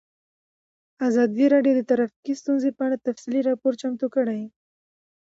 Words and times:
ازادي 1.07 1.45
راډیو 1.53 1.73
د 1.77 1.81
ټرافیکي 1.89 2.33
ستونزې 2.41 2.69
په 2.77 2.81
اړه 2.87 2.97
تفصیلي 3.07 3.41
راپور 3.49 3.73
چمتو 3.81 4.07
کړی. 4.15 4.41